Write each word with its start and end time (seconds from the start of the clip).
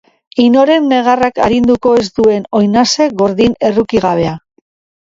Inoren 0.43 0.87
negarrak 0.93 1.37
arinduko 1.49 1.93
ez 2.05 2.09
duen 2.17 2.49
oinaze 2.63 3.09
gordin 3.23 3.59
errukigabea. 3.71 4.39